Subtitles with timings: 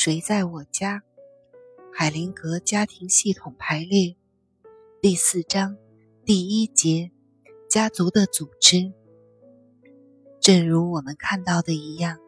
[0.00, 1.02] 谁在我家？
[1.92, 4.14] 海灵格家庭系统排列
[5.02, 5.76] 第四章
[6.24, 7.10] 第一节：
[7.68, 8.92] 家族的组织。
[10.38, 12.20] 正如我们看到的一样，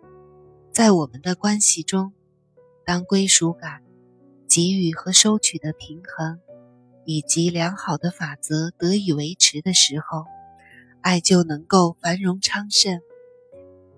[0.73, 2.13] 在我们的关系中，
[2.85, 3.85] 当归属感、
[4.49, 6.41] 给予和收取的平衡
[7.05, 10.25] 以及良好的法则得以维持的时候，
[11.03, 13.01] 爱就能够繁荣昌盛。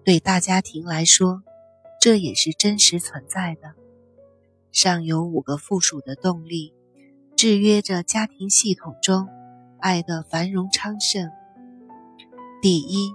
[0.05, 1.43] 对大家庭来说，
[2.03, 3.75] 这也是真实存在的。
[4.73, 6.75] 上有五个附属的动力，
[7.37, 9.29] 制约着家庭系统中
[9.79, 11.31] 爱的繁荣昌盛。
[12.61, 13.15] 第一，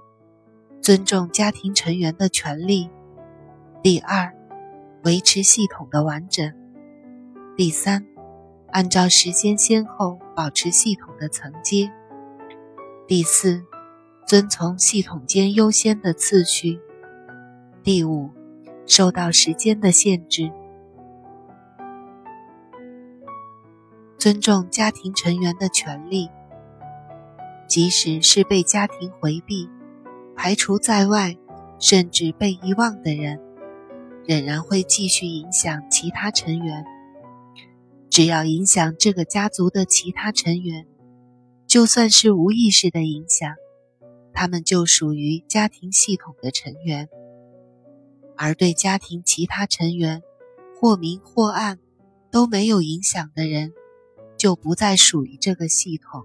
[0.82, 2.90] 尊重家庭成员的权利；
[3.84, 4.34] 第二，
[5.04, 6.54] 维持系统的完整；
[7.58, 8.08] 第三，
[8.70, 11.90] 按照时间先后保持系统的层阶；
[13.06, 13.66] 第四，
[14.26, 16.80] 遵从系统间优先的次序；
[17.84, 18.37] 第五。
[18.88, 20.50] 受到时间的限制，
[24.18, 26.30] 尊重家庭成员的权利，
[27.68, 29.70] 即使是被家庭回避、
[30.36, 31.38] 排除在外，
[31.80, 33.40] 甚至被遗忘的人，
[34.26, 36.86] 仍然会继续影响其他成员。
[38.10, 40.88] 只要影响这个家族的其他成员，
[41.68, 43.54] 就算是无意识的影响，
[44.34, 47.10] 他们就属于家庭系统的成员。
[48.38, 50.22] 而对家庭其他成员，
[50.80, 51.80] 或明或暗，
[52.32, 53.74] 都没有影响的人，
[54.38, 56.24] 就不再属于这个系统。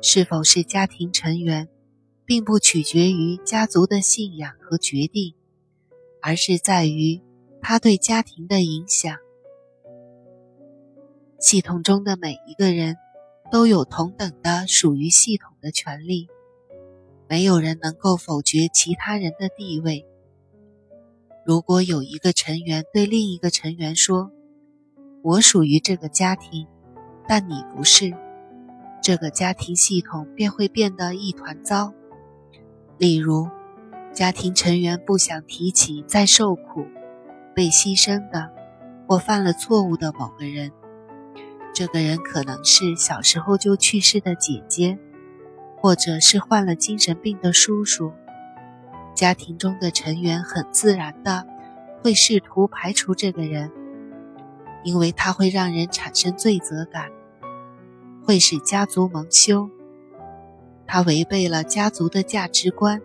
[0.00, 1.68] 是否是家庭成员，
[2.24, 5.34] 并不取决于家族的信仰和决定，
[6.20, 7.20] 而是在于
[7.60, 9.16] 他对家庭的影响。
[11.38, 12.96] 系统中的每一个人，
[13.52, 16.28] 都有同等的属于系统的权利，
[17.28, 20.06] 没有人能够否决其他人的地位。
[21.46, 24.32] 如果有一个成员对另一个成员说
[25.22, 26.66] ：“我属于这个家庭，
[27.28, 28.12] 但你不是”，
[29.00, 31.94] 这个家庭系统便会变得一团糟。
[32.98, 33.48] 例如，
[34.12, 36.84] 家庭成员不想提起在受苦、
[37.54, 38.50] 被牺牲的
[39.06, 40.72] 或犯了错误的某个人，
[41.72, 44.98] 这个人可能是小时候就去世的姐姐，
[45.76, 48.10] 或者是患了精神病的叔叔。
[49.16, 51.46] 家庭中的成员很自然的
[52.02, 53.72] 会试图排除这个人，
[54.84, 57.10] 因为他会让人产生罪责感，
[58.22, 59.70] 会使家族蒙羞。
[60.86, 63.00] 他违背了家族的价值观。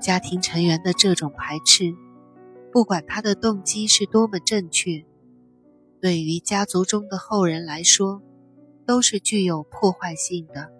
[0.00, 1.92] 家庭成员的这种排斥，
[2.70, 5.04] 不管他的动机是多么正确，
[6.00, 8.22] 对于家族中的后人来说，
[8.86, 10.70] 都是具有破坏性的。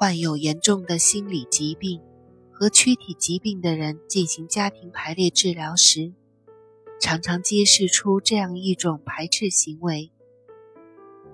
[0.00, 2.00] 患有严重的心理疾病
[2.50, 6.14] 和躯体疾病的人进行家庭排列治疗时，
[6.98, 10.10] 常常揭示出这样一种排斥行为。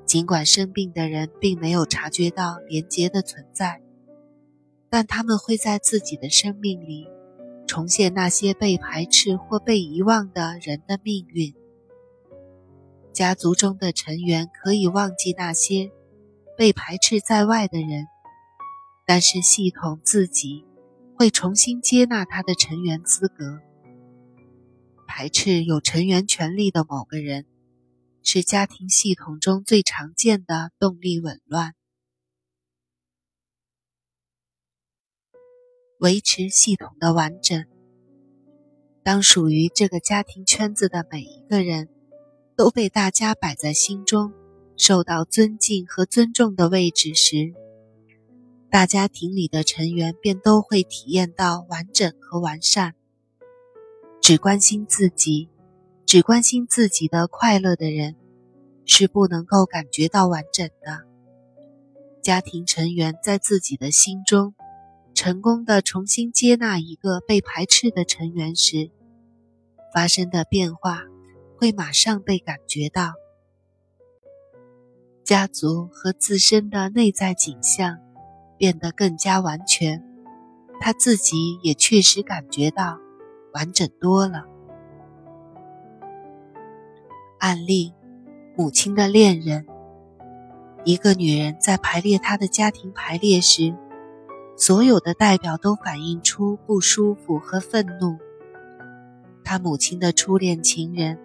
[0.05, 3.81] 尽管生病的人并没有察觉到连结的存在，
[4.91, 7.07] 但他们会在自己的生命里
[7.69, 11.55] 重现那些被排斥或被遗忘的人的命运。
[13.13, 15.93] 家族中的成员可以忘记那些
[16.57, 18.09] 被排斥在外的人。
[19.07, 20.65] 但是系统自己
[21.15, 23.61] 会重新接纳他的成员资格。
[25.07, 27.47] 排斥有成员权利的某个人，
[28.23, 31.75] 是家庭系统中最常见的动力紊乱。
[36.01, 37.65] 维持系统的完整。
[39.05, 41.89] 当属于这个家庭圈子的每一个人
[42.57, 44.33] 都被大家摆在心中、
[44.77, 47.55] 受到尊敬和尊重的位置时，
[48.69, 52.95] 大家庭里的成员便都会体验到完整和完善。
[54.21, 55.49] 只关心自己、
[56.05, 58.17] 只关心自己的快乐的人，
[58.85, 61.05] 是不能够感觉到完整的。
[62.23, 64.55] 家庭成员在自己的心中
[65.15, 68.91] 成功的重新接纳一个被排斥的成员时，
[69.95, 71.05] 发生的变化
[71.57, 73.13] 会马上被感觉到。
[75.25, 78.06] 家族和自身的内在景象。
[78.59, 80.03] 变得更加完全，
[80.81, 82.99] 他自己也确实感觉到
[83.53, 84.45] 完整多了。
[87.39, 87.93] 案例：
[88.57, 89.67] 母亲的恋人。
[90.85, 93.75] 一个女人在排列她的家庭排列时，
[94.57, 98.19] 所有的代表都反映出不舒服和愤怒。
[99.43, 101.19] 她母亲的初恋情人，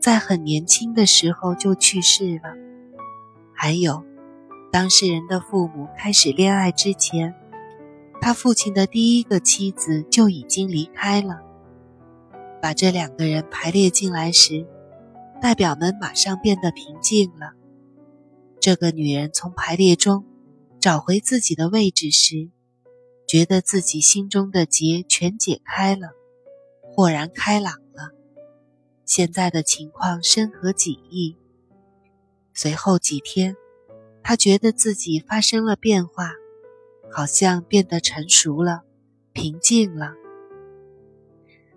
[0.00, 2.54] 在很年轻的时候就去世了，
[3.54, 4.04] 还有。
[4.76, 7.34] 当事人的父母开始恋爱之前，
[8.20, 11.40] 他父亲的第一个妻子就已经离开了。
[12.60, 14.66] 把这两个人排列进来时，
[15.40, 17.54] 代表们马上变得平静了。
[18.60, 20.26] 这个女人从排列中
[20.78, 22.50] 找回自己的位置时，
[23.26, 26.10] 觉得自己心中的结全解开了，
[26.82, 28.10] 豁然开朗了。
[29.06, 31.38] 现在的情况深合己意。
[32.52, 33.56] 随后几天，
[34.28, 36.32] 他觉得自己发生了变化，
[37.12, 38.82] 好像变得成熟了，
[39.32, 40.14] 平静了。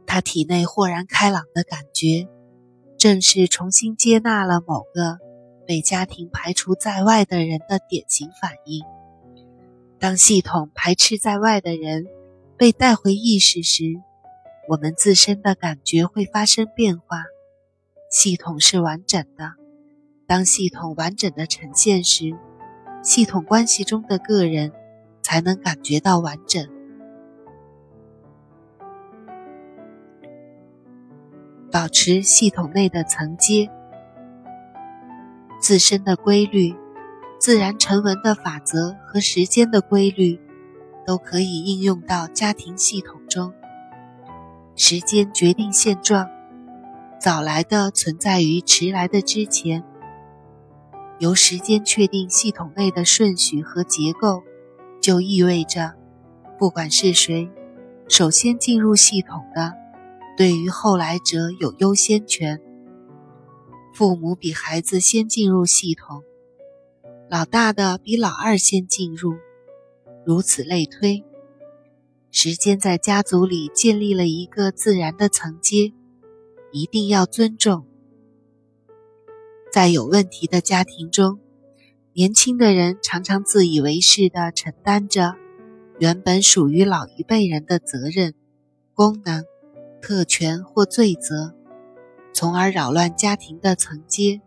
[0.08, 2.28] 他体内豁然开朗的感觉，
[2.98, 5.20] 正是重新接纳了某个
[5.68, 8.84] 被家庭排除在外的人的典型反应。
[10.00, 12.08] 当系统排斥在外的人
[12.58, 13.84] 被带回意识时，
[14.70, 17.26] 我们自身的感觉会发生变化。
[18.10, 19.54] 系统是完整的，
[20.30, 22.38] 当系统完整的呈现时，
[23.02, 24.72] 系统关系中的个人
[25.24, 26.70] 才能感觉到完整。
[31.72, 33.72] 保持系统内的层阶，
[35.60, 36.76] 自身的规律。
[37.40, 40.40] 自然成文的法则和时间的规律，
[41.08, 43.54] 都可以应用到家庭系统中。
[44.76, 46.30] 时间决定现状，
[47.18, 49.86] 早来的存在于迟来的之前。
[51.20, 54.42] 由时间确定系统内的顺序和结构，
[55.02, 55.94] 就意味着，
[56.58, 57.50] 不管是谁，
[58.08, 59.74] 首先进入系统的，
[60.38, 62.62] 对于后来者有优先权。
[63.94, 66.24] 父母比孩子先进入系统。
[67.30, 69.34] 老大的比老二先进入，
[70.26, 71.26] 如此类推。
[72.32, 75.92] 时间在家族里建立了一个自然的层阶，
[76.72, 77.89] 一定要尊重。
[79.72, 81.40] 在有问题的家庭中，
[82.14, 85.36] 年轻的人常常自以为是地承担着
[86.00, 88.34] 原本属于老一辈人的责任、
[88.96, 89.46] 功能、
[90.02, 91.54] 特权或罪责，
[92.34, 94.42] 从而扰乱家庭的层阶。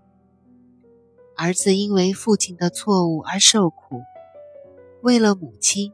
[1.37, 4.03] 儿子因为父亲的错误而受苦，
[5.03, 5.93] 为了母亲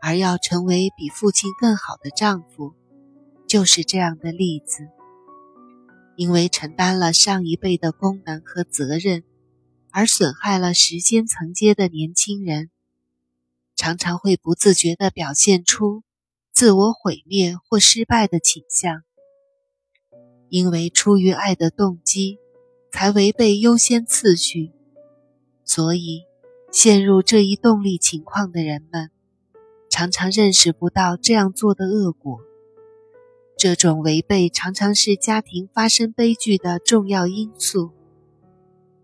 [0.00, 2.74] 而要成为比父亲更好的丈夫，
[3.48, 4.88] 就是这样的例子。
[6.18, 9.22] 因为承担了上一辈的功能和责任，
[9.92, 12.70] 而损害了时间层阶的年轻人，
[13.76, 16.02] 常常会不自觉地表现出
[16.52, 19.04] 自我毁灭或失败的倾向。
[20.48, 22.38] 因为出于爱的动机，
[22.90, 24.72] 才违背优先次序。
[25.64, 26.24] 所以，
[26.72, 29.12] 陷入这一动力情况的人们，
[29.88, 32.40] 常常认识不到这样做的恶果。
[33.58, 37.90] 这种违背常常是家庭发生悲剧的重要因素，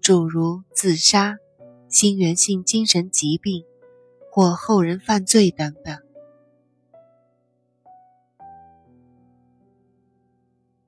[0.01, 1.39] 诸如自杀、
[1.89, 3.65] 心源性精神疾病
[4.31, 6.04] 或后人犯罪等等。